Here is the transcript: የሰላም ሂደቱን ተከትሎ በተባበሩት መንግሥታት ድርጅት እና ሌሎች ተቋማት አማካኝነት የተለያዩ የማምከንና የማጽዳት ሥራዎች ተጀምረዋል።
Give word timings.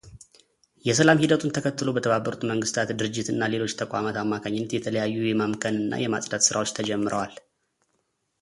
የሰላም 0.87 1.19
ሂደቱን 1.23 1.51
ተከትሎ 1.57 1.89
በተባበሩት 1.95 2.47
መንግሥታት 2.51 2.93
ድርጅት 2.99 3.27
እና 3.33 3.49
ሌሎች 3.53 3.77
ተቋማት 3.81 4.17
አማካኝነት 4.23 4.73
የተለያዩ 4.77 5.19
የማምከንና 5.29 6.01
የማጽዳት 6.05 6.47
ሥራዎች 6.47 6.75
ተጀምረዋል። 6.79 7.35